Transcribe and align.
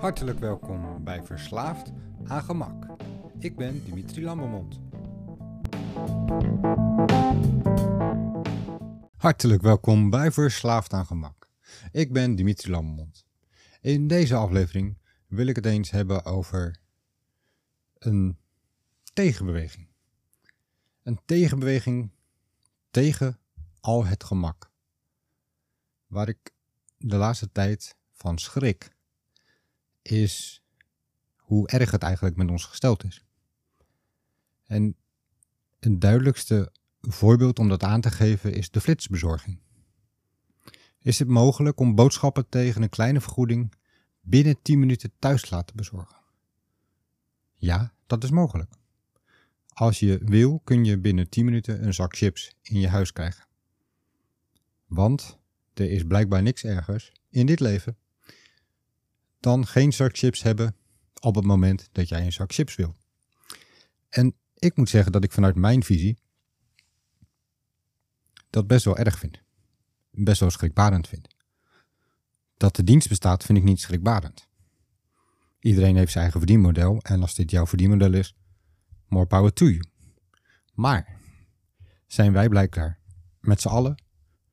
Hartelijk 0.00 0.38
welkom 0.38 1.04
bij 1.04 1.22
Verslaafd 1.22 1.92
aan 2.24 2.42
Gemak. 2.42 2.86
Ik 3.38 3.56
ben 3.56 3.84
Dimitri 3.84 4.24
Lambermond. 4.24 4.80
Hartelijk 9.16 9.62
welkom 9.62 10.10
bij 10.10 10.32
Verslaafd 10.32 10.92
aan 10.92 11.06
Gemak. 11.06 11.50
Ik 11.92 12.12
ben 12.12 12.34
Dimitri 12.34 12.70
Lambermond. 12.70 13.24
In 13.80 14.08
deze 14.08 14.34
aflevering 14.34 14.98
wil 15.26 15.46
ik 15.46 15.56
het 15.56 15.66
eens 15.66 15.90
hebben 15.90 16.24
over 16.24 16.80
een 17.98 18.38
tegenbeweging. 19.12 19.88
Een 21.02 21.20
tegenbeweging 21.24 22.10
tegen 22.90 23.38
al 23.80 24.04
het 24.04 24.24
gemak. 24.24 24.70
Waar 26.06 26.28
ik 26.28 26.52
de 26.96 27.16
laatste 27.16 27.52
tijd 27.52 27.96
van 28.10 28.38
schrik, 28.38 28.98
is 30.02 30.62
hoe 31.36 31.68
erg 31.68 31.90
het 31.90 32.02
eigenlijk 32.02 32.36
met 32.36 32.50
ons 32.50 32.64
gesteld 32.64 33.04
is. 33.04 33.24
En 34.66 34.96
een 35.80 35.98
duidelijkste 35.98 36.72
voorbeeld 37.00 37.58
om 37.58 37.68
dat 37.68 37.82
aan 37.82 38.00
te 38.00 38.10
geven 38.10 38.54
is 38.54 38.70
de 38.70 38.80
flitsbezorging. 38.80 39.58
Is 40.98 41.18
het 41.18 41.28
mogelijk 41.28 41.80
om 41.80 41.94
boodschappen 41.94 42.48
tegen 42.48 42.82
een 42.82 42.88
kleine 42.88 43.20
vergoeding 43.20 43.72
binnen 44.20 44.62
10 44.62 44.78
minuten 44.78 45.12
thuis 45.18 45.42
te 45.42 45.54
laten 45.54 45.76
bezorgen? 45.76 46.16
Ja, 47.56 47.92
dat 48.06 48.24
is 48.24 48.30
mogelijk. 48.30 48.72
Als 49.68 49.98
je 49.98 50.18
wil, 50.24 50.60
kun 50.64 50.84
je 50.84 50.98
binnen 50.98 51.28
10 51.28 51.44
minuten 51.44 51.84
een 51.84 51.94
zak 51.94 52.16
chips 52.16 52.54
in 52.62 52.80
je 52.80 52.88
huis 52.88 53.12
krijgen. 53.12 53.46
Want 54.86 55.38
er 55.74 55.90
is 55.90 56.04
blijkbaar 56.04 56.42
niks 56.42 56.64
ergers 56.64 57.12
in 57.30 57.46
dit 57.46 57.60
leven 57.60 57.96
dan 59.40 59.66
geen 59.66 59.92
zak 59.92 60.16
chips 60.16 60.42
hebben 60.42 60.76
op 61.20 61.34
het 61.34 61.44
moment 61.44 61.88
dat 61.92 62.08
jij 62.08 62.24
een 62.24 62.32
zak 62.32 62.52
chips 62.52 62.74
wil. 62.74 62.96
En 64.08 64.34
ik 64.54 64.76
moet 64.76 64.88
zeggen 64.88 65.12
dat 65.12 65.24
ik 65.24 65.32
vanuit 65.32 65.54
mijn 65.54 65.82
visie 65.82 66.18
dat 68.50 68.66
best 68.66 68.84
wel 68.84 68.96
erg 68.96 69.18
vind. 69.18 69.42
Best 70.10 70.40
wel 70.40 70.50
schrikbarend 70.50 71.08
vind. 71.08 71.28
Dat 72.56 72.76
de 72.76 72.84
dienst 72.84 73.08
bestaat 73.08 73.44
vind 73.44 73.58
ik 73.58 73.64
niet 73.64 73.80
schrikbarend. 73.80 74.48
Iedereen 75.60 75.96
heeft 75.96 76.10
zijn 76.10 76.22
eigen 76.22 76.40
verdienmodel 76.40 77.00
en 77.02 77.20
als 77.20 77.34
dit 77.34 77.50
jouw 77.50 77.66
verdienmodel 77.66 78.12
is, 78.12 78.36
more 79.08 79.26
power 79.26 79.52
to 79.52 79.66
you. 79.66 79.84
Maar 80.74 81.18
zijn 82.06 82.32
wij 82.32 82.48
blijkbaar 82.48 82.98
met 83.40 83.60
z'n 83.60 83.68
allen 83.68 84.02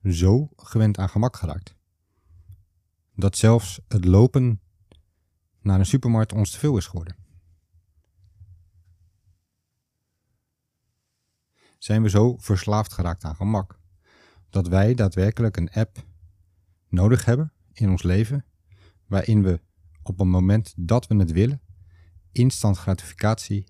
zo 0.03 0.49
gewend 0.55 0.97
aan 0.97 1.09
gemak 1.09 1.35
geraakt. 1.35 1.75
Dat 3.16 3.38
zelfs 3.38 3.79
het 3.88 4.05
lopen 4.05 4.61
naar 5.67 5.79
een 5.79 5.85
supermarkt 5.85 6.33
ons 6.33 6.51
te 6.51 6.59
veel 6.59 6.77
is 6.77 6.85
geworden. 6.85 7.15
Zijn 11.77 12.01
we 12.01 12.09
zo 12.09 12.37
verslaafd 12.37 12.93
geraakt 12.93 13.23
aan 13.23 13.35
gemak 13.35 13.79
dat 14.49 14.67
wij 14.67 14.93
daadwerkelijk 14.93 15.57
een 15.57 15.71
app 15.71 16.05
nodig 16.89 17.25
hebben 17.25 17.51
in 17.73 17.89
ons 17.89 18.03
leven 18.03 18.45
waarin 19.05 19.43
we 19.43 19.61
op 20.03 20.19
het 20.19 20.27
moment 20.27 20.73
dat 20.77 21.07
we 21.07 21.15
het 21.15 21.31
willen 21.31 21.61
instant 22.31 22.77
gratificatie 22.77 23.67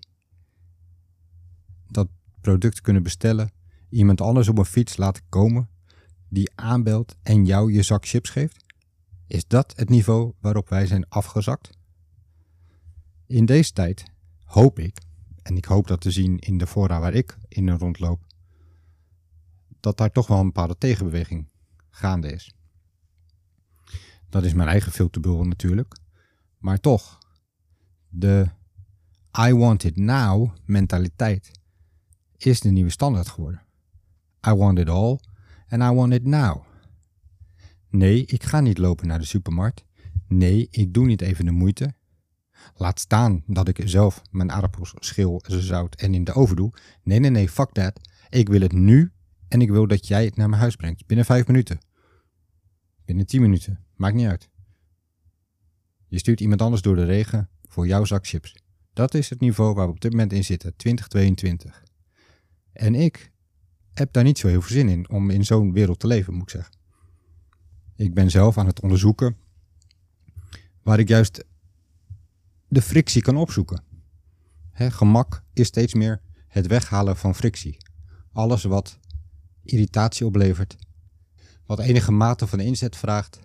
dat 1.86 2.08
product 2.40 2.80
kunnen 2.80 3.02
bestellen, 3.02 3.52
iemand 3.88 4.20
anders 4.20 4.48
op 4.48 4.58
een 4.58 4.64
fiets 4.64 4.96
laten 4.96 5.22
komen 5.28 5.68
die 6.28 6.50
aanbelt 6.54 7.16
en 7.22 7.44
jou 7.44 7.72
je 7.72 7.82
zak 7.82 8.06
chips 8.06 8.30
geeft? 8.30 8.64
Is 9.26 9.46
dat 9.46 9.72
het 9.76 9.88
niveau 9.88 10.32
waarop 10.40 10.68
wij 10.68 10.86
zijn 10.86 11.08
afgezakt? 11.08 11.78
In 13.28 13.44
deze 13.44 13.72
tijd 13.72 14.04
hoop 14.44 14.78
ik, 14.78 15.00
en 15.42 15.56
ik 15.56 15.64
hoop 15.64 15.86
dat 15.86 16.00
te 16.00 16.10
zien 16.10 16.38
in 16.38 16.58
de 16.58 16.66
fora 16.66 17.00
waar 17.00 17.14
ik 17.14 17.38
in 17.48 17.70
rondloop, 17.70 18.24
dat 19.80 19.96
daar 19.96 20.12
toch 20.12 20.26
wel 20.26 20.38
een 20.38 20.46
bepaalde 20.46 20.78
tegenbeweging 20.78 21.48
gaande 21.90 22.32
is. 22.32 22.54
Dat 24.28 24.44
is 24.44 24.54
mijn 24.54 24.68
eigen 24.68 24.92
filterbul 24.92 25.44
natuurlijk. 25.44 25.96
Maar 26.58 26.80
toch, 26.80 27.18
de 28.08 28.48
I 29.46 29.54
want 29.54 29.84
it 29.84 29.96
now 29.96 30.56
mentaliteit 30.64 31.50
is 32.36 32.60
de 32.60 32.70
nieuwe 32.70 32.90
standaard 32.90 33.28
geworden. 33.28 33.62
I 34.48 34.52
want 34.52 34.78
it 34.78 34.88
all 34.88 35.18
and 35.68 35.82
I 35.82 35.94
want 35.94 36.12
it 36.12 36.24
now. 36.24 36.64
Nee, 37.88 38.24
ik 38.24 38.44
ga 38.44 38.60
niet 38.60 38.78
lopen 38.78 39.06
naar 39.06 39.18
de 39.18 39.24
supermarkt. 39.24 39.84
Nee, 40.28 40.68
ik 40.70 40.94
doe 40.94 41.06
niet 41.06 41.20
even 41.20 41.44
de 41.44 41.50
moeite. 41.50 41.96
Laat 42.74 43.00
staan 43.00 43.42
dat 43.46 43.68
ik 43.68 43.80
zelf 43.84 44.22
mijn 44.30 44.52
aardappels 44.52 44.94
schil, 44.98 45.42
zout 45.46 45.94
en 45.94 46.14
in 46.14 46.24
de 46.24 46.32
oven 46.32 46.56
doe. 46.56 46.72
Nee, 47.02 47.18
nee, 47.18 47.30
nee, 47.30 47.48
fuck 47.48 47.72
that. 47.72 48.00
Ik 48.28 48.48
wil 48.48 48.60
het 48.60 48.72
nu 48.72 49.12
en 49.48 49.60
ik 49.60 49.70
wil 49.70 49.86
dat 49.86 50.06
jij 50.06 50.24
het 50.24 50.36
naar 50.36 50.48
mijn 50.48 50.60
huis 50.60 50.76
brengt. 50.76 51.06
Binnen 51.06 51.26
vijf 51.26 51.46
minuten. 51.46 51.78
Binnen 53.04 53.26
tien 53.26 53.40
minuten. 53.40 53.84
Maakt 53.96 54.14
niet 54.14 54.26
uit. 54.26 54.50
Je 56.08 56.18
stuurt 56.18 56.40
iemand 56.40 56.62
anders 56.62 56.82
door 56.82 56.96
de 56.96 57.04
regen 57.04 57.48
voor 57.68 57.86
jouw 57.86 58.04
zak 58.04 58.26
chips. 58.26 58.54
Dat 58.92 59.14
is 59.14 59.30
het 59.30 59.40
niveau 59.40 59.74
waar 59.74 59.86
we 59.86 59.92
op 59.92 60.00
dit 60.00 60.10
moment 60.10 60.32
in 60.32 60.44
zitten, 60.44 60.76
2022. 60.76 61.82
En 62.72 62.94
ik 62.94 63.32
heb 63.92 64.12
daar 64.12 64.24
niet 64.24 64.38
zo 64.38 64.48
heel 64.48 64.60
veel 64.60 64.76
zin 64.76 64.88
in 64.88 65.10
om 65.10 65.30
in 65.30 65.44
zo'n 65.44 65.72
wereld 65.72 65.98
te 65.98 66.06
leven, 66.06 66.32
moet 66.32 66.42
ik 66.42 66.50
zeggen. 66.50 66.76
Ik 67.96 68.14
ben 68.14 68.30
zelf 68.30 68.58
aan 68.58 68.66
het 68.66 68.80
onderzoeken 68.80 69.36
waar 70.82 70.98
ik 70.98 71.08
juist 71.08 71.44
de 72.68 72.82
frictie 72.82 73.22
kan 73.22 73.36
opzoeken. 73.36 73.82
gemak 74.72 75.42
is 75.52 75.66
steeds 75.66 75.94
meer 75.94 76.20
het 76.48 76.66
weghalen 76.66 77.16
van 77.16 77.34
frictie. 77.34 77.76
Alles 78.32 78.62
wat 78.62 78.98
irritatie 79.62 80.26
oplevert, 80.26 80.76
wat 81.66 81.78
enige 81.78 82.12
mate 82.12 82.46
van 82.46 82.60
inzet 82.60 82.96
vraagt, 82.96 83.40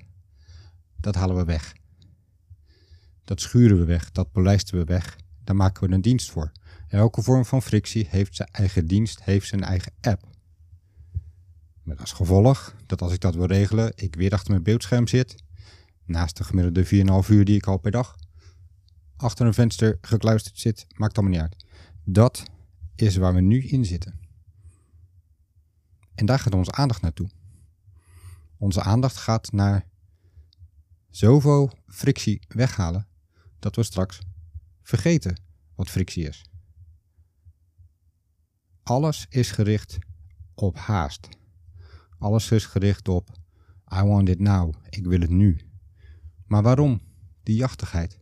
dat 1.00 1.16
halen 1.16 1.36
we 1.36 1.46
weg. 1.46 1.74
Dat 3.24 3.42
schuren 3.42 3.78
we 3.78 3.86
weg, 3.86 4.12
dat 4.12 4.32
polijsten 4.32 4.78
we 4.78 4.84
weg. 4.84 5.18
Daar 5.44 5.56
maken 5.56 5.88
we 5.88 5.96
een 5.96 6.02
dienst 6.02 6.32
voor. 6.32 6.52
Elke 6.88 7.22
vorm 7.22 7.46
van 7.46 7.62
frictie 7.62 8.08
heeft 8.10 8.36
zijn 8.36 8.50
eigen 8.52 8.88
dienst, 8.88 9.24
heeft 9.24 9.48
zijn 9.48 9.64
eigen 9.64 9.92
app. 10.02 10.28
Met 11.84 12.00
als 12.00 12.12
gevolg 12.12 12.76
dat 12.86 13.02
als 13.02 13.14
ik 13.14 13.22
dat 13.22 13.36
wil 13.36 13.46
regelen, 13.46 13.92
ik 13.96 14.16
weer 14.16 14.32
achter 14.32 14.52
mijn 14.52 14.64
beeldscherm 14.64 15.08
zit, 15.08 15.36
naast 16.06 16.38
de 16.38 16.44
gemiddelde 16.44 17.24
4,5 17.26 17.30
uur 17.30 17.46
die 17.46 17.56
ik 17.56 17.68
al 17.68 17.78
per 17.78 17.92
dag 17.92 18.16
achter 19.24 19.46
een 19.46 19.54
venster 19.54 19.98
gekluisterd 20.02 20.60
zit, 20.60 20.88
maakt 20.96 21.18
allemaal 21.18 21.34
niet 21.34 21.52
uit. 21.52 21.66
Dat 22.04 22.44
is 22.96 23.16
waar 23.16 23.34
we 23.34 23.42
nu 23.42 23.64
in 23.64 23.86
zitten. 23.86 24.20
En 26.16 26.26
daar 26.26 26.40
gaat 26.40 26.54
onze 26.54 26.72
aandacht 26.72 27.02
naartoe. 27.02 27.30
Onze 28.58 28.82
aandacht 28.82 29.18
gaat 29.18 29.52
naar 29.52 29.88
zoveel 31.10 31.72
frictie 31.88 32.42
weghalen 32.48 33.08
dat 33.60 33.76
we 33.76 33.84
straks 33.84 34.20
vergeten 34.82 35.40
wat 35.76 35.90
frictie 35.90 36.28
is. 36.28 36.46
Alles 38.84 39.26
is 39.30 39.52
gericht 39.52 39.98
op 40.54 40.78
haast. 40.78 41.30
Alles 42.18 42.52
is 42.52 42.66
gericht 42.66 43.08
op 43.08 43.30
I 43.94 44.02
want 44.02 44.30
it 44.30 44.40
now. 44.40 44.74
Ik 44.90 45.06
wil 45.06 45.20
het 45.20 45.30
nu. 45.30 45.62
Maar 46.46 46.64
waarom 46.64 47.02
die 47.44 47.56
jachtigheid? 47.56 48.20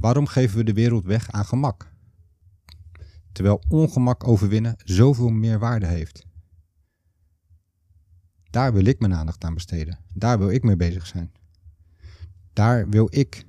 Waarom 0.00 0.26
geven 0.26 0.56
we 0.56 0.64
de 0.64 0.72
wereld 0.72 1.04
weg 1.04 1.30
aan 1.30 1.44
gemak? 1.44 1.92
Terwijl 3.32 3.62
ongemak 3.68 4.28
overwinnen 4.28 4.76
zoveel 4.84 5.28
meer 5.28 5.58
waarde 5.58 5.86
heeft. 5.86 6.26
Daar 8.50 8.72
wil 8.72 8.84
ik 8.84 9.00
mijn 9.00 9.14
aandacht 9.14 9.44
aan 9.44 9.54
besteden. 9.54 9.98
Daar 10.14 10.38
wil 10.38 10.50
ik 10.50 10.62
mee 10.62 10.76
bezig 10.76 11.06
zijn. 11.06 11.32
Daar 12.52 12.88
wil 12.88 13.06
ik 13.10 13.46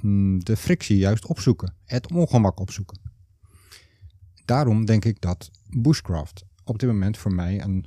mm, 0.00 0.44
de 0.44 0.56
frictie 0.56 0.96
juist 0.96 1.26
opzoeken. 1.26 1.74
Het 1.84 2.12
ongemak 2.12 2.60
opzoeken. 2.60 3.00
Daarom 4.44 4.84
denk 4.84 5.04
ik 5.04 5.20
dat 5.20 5.50
bushcraft 5.68 6.44
op 6.64 6.78
dit 6.78 6.88
moment 6.88 7.16
voor 7.18 7.34
mij 7.34 7.62
een 7.62 7.86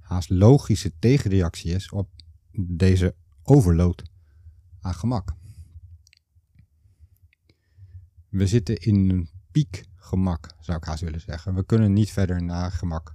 haast 0.00 0.30
logische 0.30 0.92
tegenreactie 0.98 1.74
is 1.74 1.90
op 1.90 2.10
deze 2.68 3.14
overload 3.42 4.02
gemak. 4.94 5.34
We 8.28 8.46
zitten 8.46 8.76
in 8.76 9.10
een 9.10 9.30
piek 9.50 9.84
gemak, 9.94 10.50
zou 10.60 10.78
ik 10.78 10.84
haast 10.84 11.02
willen 11.02 11.20
zeggen. 11.20 11.54
We 11.54 11.64
kunnen 11.64 11.92
niet 11.92 12.10
verder 12.10 12.42
naar 12.42 12.72
gemak. 12.72 13.12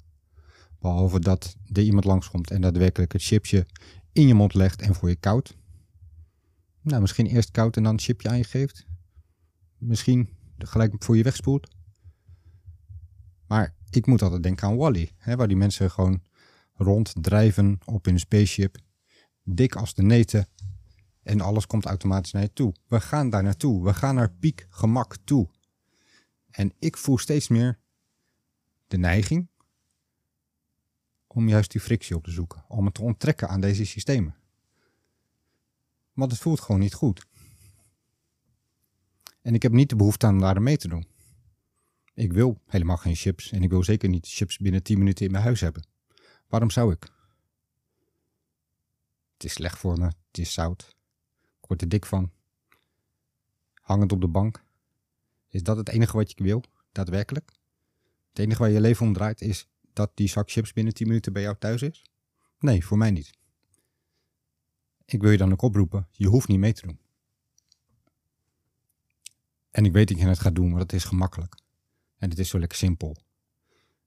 Behalve 0.80 1.20
dat 1.20 1.56
er 1.66 1.82
iemand 1.82 2.06
langskomt 2.06 2.52
en 2.52 2.62
daadwerkelijk 2.62 3.12
het 3.12 3.22
chipje 3.22 3.66
in 4.12 4.28
je 4.28 4.34
mond 4.34 4.54
legt 4.54 4.82
en 4.82 4.96
voor 4.96 5.10
je 5.10 5.16
koud. 5.16 5.58
Nou, 6.82 7.02
misschien 7.02 7.26
eerst 7.26 7.52
koud 7.52 7.78
en 7.78 7.84
dan 7.84 7.94
het 7.94 8.04
chipje 8.04 8.30
aan 8.30 8.38
je 8.38 8.44
geeft. 8.44 8.86
Misschien 9.78 10.30
gelijk 10.58 11.04
voor 11.04 11.18
je 11.18 11.24
wegspoelt. 11.24 11.68
Maar 13.48 13.76
ik 13.90 14.06
moet 14.06 14.22
altijd 14.22 14.44
denken 14.44 14.68
aan 14.68 14.78
Wally, 14.78 15.12
hè, 15.18 15.36
waar 15.36 15.48
die 15.48 15.58
mensen 15.58 15.92
gewoon 15.92 16.22
ronddrijven 16.74 17.80
op 17.86 18.06
hun 18.06 18.20
spaceship, 18.20 18.78
dik 19.44 19.76
als 19.76 19.94
de 19.94 20.04
neten, 20.04 20.48
En 21.24 21.42
alles 21.42 21.68
komt 21.68 21.86
automatisch 21.86 22.32
naar 22.32 22.42
je 22.42 22.54
toe. 22.54 22.74
We 22.88 23.02
gaan 23.02 23.30
daar 23.30 23.44
naartoe. 23.44 23.84
We 23.84 23.94
gaan 23.94 24.16
naar 24.16 24.32
piek 24.32 24.68
gemak 24.70 25.18
toe. 25.24 25.50
En 26.50 26.74
ik 26.80 26.98
voel 26.98 27.18
steeds 27.18 27.48
meer 27.48 27.80
de 28.88 28.98
neiging 28.98 29.48
om 31.28 31.48
juist 31.48 31.72
die 31.72 31.82
frictie 31.82 32.16
op 32.16 32.24
te 32.24 32.32
zoeken. 32.32 32.66
Om 32.68 32.86
het 32.86 32.94
te 32.94 33.02
onttrekken 33.02 33.50
aan 33.50 33.62
deze 33.62 33.86
systemen. 33.86 34.36
Want 36.14 36.32
het 36.32 36.42
voelt 36.42 36.60
gewoon 36.60 36.82
niet 36.82 36.94
goed. 36.94 37.26
En 39.42 39.54
ik 39.54 39.62
heb 39.62 39.72
niet 39.72 39.90
de 39.90 39.96
behoefte 39.96 40.28
om 40.28 40.40
daar 40.40 40.62
mee 40.62 40.78
te 40.78 40.88
doen. 40.88 41.08
Ik 42.14 42.34
wil 42.34 42.62
helemaal 42.66 42.98
geen 42.98 43.16
chips 43.16 43.52
en 43.52 43.64
ik 43.64 43.70
wil 43.70 43.84
zeker 43.84 44.10
niet 44.10 44.28
chips 44.28 44.58
binnen 44.58 44.84
10 44.84 44.98
minuten 44.98 45.26
in 45.26 45.32
mijn 45.32 45.44
huis 45.44 45.62
hebben. 45.62 45.88
Waarom 46.48 46.70
zou 46.70 46.94
ik? 46.94 47.10
Het 49.34 49.44
is 49.44 49.54
slecht 49.54 49.78
voor 49.78 49.98
me, 49.98 50.06
het 50.06 50.38
is 50.38 50.54
zout. 50.54 50.96
Word 51.72 51.84
er 51.84 51.90
dik 51.90 52.06
van. 52.06 52.32
Hangend 53.74 54.12
op 54.12 54.22
de 54.22 54.28
bank. 54.28 54.64
Is 55.48 55.64
dat 55.64 55.78
het 55.78 55.90
enige 55.90 56.18
wat 56.18 56.32
je 56.32 56.44
wil, 56.44 56.64
daadwerkelijk? 56.92 57.52
Het 58.30 58.40
enige 58.40 58.60
waar 58.60 58.72
je 58.72 58.82
leven 58.82 59.06
om 59.06 59.14
draait 59.14 59.42
is 59.42 59.68
dat 59.94 60.12
die 60.14 60.28
zak 60.28 60.52
chips 60.52 60.74
binnen 60.74 60.94
10 60.94 61.08
minuten 61.08 61.34
bij 61.34 61.42
jou 61.42 61.56
thuis 61.60 61.82
is? 61.82 62.06
Nee, 62.60 62.86
voor 62.86 62.98
mij 62.98 63.12
niet. 63.12 63.32
Ik 65.06 65.22
wil 65.22 65.32
je 65.32 65.38
dan 65.38 65.52
ook 65.52 65.62
oproepen, 65.62 66.08
je 66.12 66.28
hoeft 66.28 66.48
niet 66.48 66.60
mee 66.60 66.74
te 66.74 66.88
doen. 66.88 67.00
En 69.70 69.86
ik 69.86 69.92
weet 69.92 70.08
dat 70.08 70.20
je 70.20 70.28
het 70.28 70.40
gaat 70.40 70.56
doen, 70.56 70.70
want 70.70 70.82
het 70.82 70.94
is 70.94 71.04
gemakkelijk. 71.04 71.56
En 72.18 72.30
het 72.30 72.40
is 72.40 72.50
zo 72.50 72.60
lekker 72.60 72.78
simpel. 72.78 73.16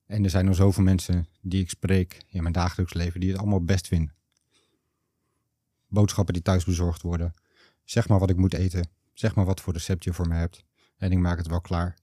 En 0.07 0.25
er 0.25 0.31
zijn 0.31 0.45
nog 0.45 0.55
zoveel 0.55 0.85
mensen 0.85 1.29
die 1.41 1.63
ik 1.63 1.71
spreek 1.71 2.25
in 2.29 2.43
mijn 2.43 2.55
dagelijks 2.55 2.93
leven 2.93 3.21
die 3.21 3.31
het 3.31 3.39
allemaal 3.39 3.65
best 3.65 3.87
vinden. 3.87 4.15
Boodschappen 5.89 6.35
die 6.35 6.43
thuis 6.43 6.65
bezorgd 6.65 7.03
worden. 7.03 7.35
Zeg 7.85 8.09
maar 8.09 8.19
wat 8.19 8.31
ik 8.31 8.37
moet 8.37 8.55
eten. 8.55 8.89
Zeg 9.13 9.35
maar 9.35 9.45
wat 9.45 9.61
voor 9.61 9.73
recept 9.73 10.05
je 10.05 10.13
voor 10.13 10.29
me 10.29 10.35
hebt. 10.35 10.65
En 10.97 11.13
ik 11.13 11.19
maak 11.19 11.39
het 11.39 11.47
wel 11.47 11.61
klaar. 11.61 11.99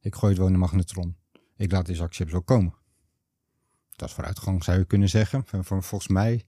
Ik 0.00 0.14
gooi 0.14 0.28
het 0.28 0.38
wel 0.38 0.46
in 0.46 0.52
de 0.52 0.58
magnetron. 0.58 1.16
Ik 1.56 1.72
laat 1.72 1.86
die 1.86 1.96
zak 1.96 2.14
chips 2.14 2.32
wel 2.32 2.42
komen. 2.42 2.74
Dat 3.90 4.08
is 4.08 4.14
vooruitgang, 4.14 4.64
zou 4.64 4.78
je 4.78 4.84
kunnen 4.84 5.08
zeggen. 5.08 5.44
Volgens 5.64 6.08
mij, 6.08 6.46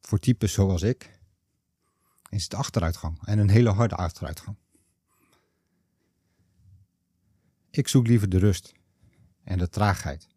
voor 0.00 0.18
types 0.18 0.52
zoals 0.52 0.82
ik, 0.82 1.20
is 2.28 2.42
het 2.42 2.54
achteruitgang. 2.54 3.18
En 3.24 3.38
een 3.38 3.50
hele 3.50 3.70
harde 3.70 3.94
achteruitgang. 3.94 4.56
Ik 7.70 7.88
zoek 7.88 8.06
liever 8.06 8.28
de 8.28 8.38
rust 8.38 8.72
en 9.44 9.58
de 9.58 9.68
traagheid. 9.68 10.28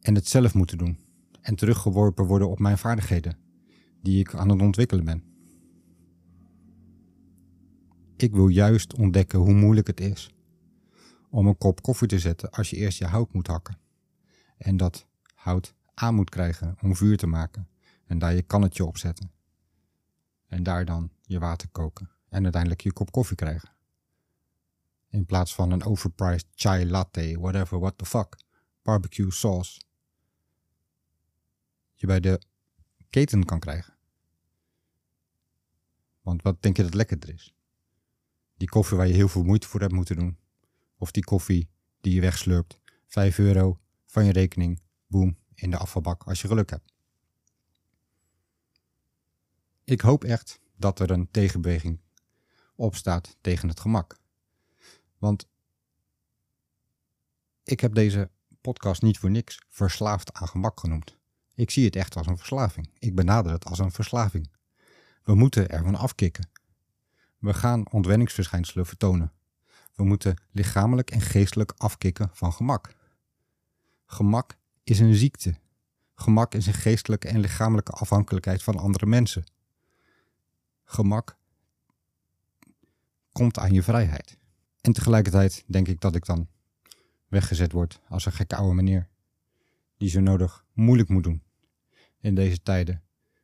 En 0.00 0.14
het 0.14 0.28
zelf 0.28 0.54
moeten 0.54 0.78
doen 0.78 0.98
en 1.40 1.54
teruggeworpen 1.54 2.24
worden 2.24 2.48
op 2.48 2.58
mijn 2.58 2.78
vaardigheden 2.78 3.38
die 4.02 4.20
ik 4.20 4.34
aan 4.34 4.48
het 4.48 4.60
ontwikkelen 4.60 5.04
ben. 5.04 5.27
Ik 8.18 8.32
wil 8.34 8.48
juist 8.48 8.94
ontdekken 8.94 9.38
hoe 9.38 9.52
moeilijk 9.52 9.86
het 9.86 10.00
is 10.00 10.30
om 11.30 11.46
een 11.46 11.58
kop 11.58 11.82
koffie 11.82 12.08
te 12.08 12.18
zetten 12.18 12.50
als 12.50 12.70
je 12.70 12.76
eerst 12.76 12.98
je 12.98 13.06
hout 13.06 13.32
moet 13.32 13.46
hakken. 13.46 13.78
En 14.56 14.76
dat 14.76 15.06
hout 15.34 15.74
aan 15.94 16.14
moet 16.14 16.30
krijgen 16.30 16.76
om 16.82 16.96
vuur 16.96 17.16
te 17.16 17.26
maken 17.26 17.68
en 18.06 18.18
daar 18.18 18.34
je 18.34 18.42
kannetje 18.42 18.84
op 18.84 18.96
zetten. 18.96 19.30
En 20.46 20.62
daar 20.62 20.84
dan 20.84 21.10
je 21.22 21.38
water 21.38 21.68
koken 21.68 22.10
en 22.28 22.42
uiteindelijk 22.42 22.80
je 22.80 22.92
kop 22.92 23.10
koffie 23.10 23.36
krijgen. 23.36 23.72
In 25.08 25.26
plaats 25.26 25.54
van 25.54 25.70
een 25.70 25.84
overpriced 25.84 26.46
chai 26.54 26.90
latte, 26.90 27.36
whatever, 27.40 27.78
what 27.78 27.98
the 27.98 28.06
fuck, 28.06 28.36
barbecue 28.82 29.30
sauce. 29.30 29.80
Je 31.94 32.06
bij 32.06 32.20
de 32.20 32.40
keten 33.10 33.44
kan 33.44 33.60
krijgen. 33.60 33.96
Want 36.20 36.42
wat 36.42 36.62
denk 36.62 36.76
je 36.76 36.82
dat 36.82 36.94
lekkerder 36.94 37.34
is? 37.34 37.57
Die 38.58 38.68
koffie 38.68 38.96
waar 38.96 39.06
je 39.06 39.14
heel 39.14 39.28
veel 39.28 39.42
moeite 39.42 39.68
voor 39.68 39.80
hebt 39.80 39.92
moeten 39.92 40.16
doen. 40.16 40.38
Of 40.96 41.10
die 41.10 41.24
koffie 41.24 41.68
die 42.00 42.14
je 42.14 42.20
wegslurpt. 42.20 42.78
5 43.06 43.38
euro 43.38 43.80
van 44.06 44.24
je 44.24 44.32
rekening. 44.32 44.80
Boom, 45.06 45.36
in 45.54 45.70
de 45.70 45.76
afvalbak 45.76 46.22
als 46.22 46.40
je 46.40 46.48
geluk 46.48 46.70
hebt. 46.70 46.92
Ik 49.84 50.00
hoop 50.00 50.24
echt 50.24 50.60
dat 50.76 51.00
er 51.00 51.10
een 51.10 51.30
tegenbeweging 51.30 52.00
opstaat 52.74 53.36
tegen 53.40 53.68
het 53.68 53.80
gemak. 53.80 54.18
Want 55.18 55.48
ik 57.62 57.80
heb 57.80 57.94
deze 57.94 58.30
podcast 58.60 59.02
niet 59.02 59.18
voor 59.18 59.30
niks 59.30 59.58
verslaafd 59.68 60.32
aan 60.32 60.48
gemak 60.48 60.80
genoemd. 60.80 61.16
Ik 61.54 61.70
zie 61.70 61.84
het 61.84 61.96
echt 61.96 62.16
als 62.16 62.26
een 62.26 62.36
verslaving. 62.38 62.90
Ik 62.98 63.14
benader 63.14 63.52
het 63.52 63.64
als 63.64 63.78
een 63.78 63.92
verslaving. 63.92 64.50
We 65.22 65.34
moeten 65.34 65.68
ervan 65.68 65.94
afkicken. 65.94 66.50
We 67.38 67.54
gaan 67.54 67.90
ontwenningsverschijnselen 67.90 68.86
vertonen. 68.86 69.32
We 69.94 70.04
moeten 70.04 70.36
lichamelijk 70.50 71.10
en 71.10 71.20
geestelijk 71.20 71.72
afkicken 71.76 72.30
van 72.32 72.52
gemak. 72.52 72.94
Gemak 74.06 74.56
is 74.82 74.98
een 74.98 75.14
ziekte. 75.14 75.54
Gemak 76.14 76.54
is 76.54 76.66
een 76.66 76.74
geestelijke 76.74 77.28
en 77.28 77.40
lichamelijke 77.40 77.92
afhankelijkheid 77.92 78.62
van 78.62 78.76
andere 78.76 79.06
mensen. 79.06 79.44
Gemak 80.84 81.36
komt 83.32 83.58
aan 83.58 83.72
je 83.72 83.82
vrijheid. 83.82 84.38
En 84.80 84.92
tegelijkertijd 84.92 85.64
denk 85.66 85.88
ik 85.88 86.00
dat 86.00 86.14
ik 86.14 86.24
dan 86.24 86.48
weggezet 87.28 87.72
word 87.72 88.00
als 88.08 88.26
een 88.26 88.32
gekke 88.32 88.56
oude 88.56 88.74
meneer. 88.74 89.08
Die 89.96 90.08
zo 90.08 90.20
nodig 90.20 90.64
moeilijk 90.72 91.08
moet 91.08 91.24
doen. 91.24 91.42
In 92.20 92.34
deze 92.34 92.62
tijden 92.62 93.02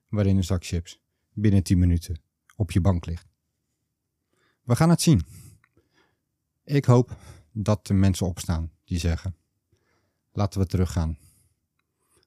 waarin 0.09 0.37
een 0.37 0.45
zak 0.45 0.65
chips 0.65 1.01
binnen 1.33 1.63
10 1.63 1.79
minuten 1.79 2.21
op 2.57 2.71
je 2.71 2.81
bank 2.81 3.07
ligt. 3.07 3.34
We 4.65 4.77
gaan 4.77 4.91
het 4.91 5.03
zien. 5.03 5.27
Ik 6.65 6.85
hoop 6.85 7.17
dat 7.53 7.89
er 7.89 7.95
mensen 7.95 8.27
opstaan 8.27 8.71
die 8.85 8.99
zeggen: 8.99 9.37
laten 10.33 10.61
we 10.61 10.67
teruggaan 10.67 11.19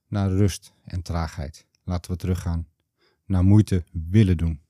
naar 0.06 0.30
rust 0.30 0.72
en 0.84 1.02
traagheid. 1.02 1.66
Laten 1.84 2.10
we 2.10 2.16
teruggaan 2.16 2.68
naar 3.24 3.44
moeite 3.44 3.84
willen 3.92 4.36
doen, 4.36 4.62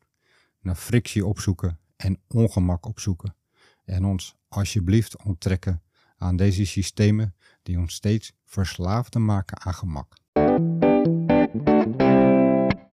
naar 0.61 0.75
frictie 0.75 1.27
opzoeken 1.27 1.79
en 1.97 2.21
ongemak 2.29 2.87
opzoeken 2.87 3.37
en 3.85 4.05
ons 4.05 4.37
alsjeblieft 4.49 5.23
onttrekken 5.23 5.83
aan 6.17 6.37
deze 6.37 6.65
systemen 6.65 7.35
die 7.63 7.79
ons 7.79 7.95
steeds 7.95 8.33
verslaafder 8.45 9.21
maken 9.21 9.61
aan 9.61 9.75
gemak. 9.75 10.15